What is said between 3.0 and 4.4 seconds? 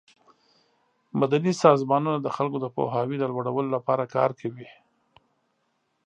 د لوړولو لپاره کار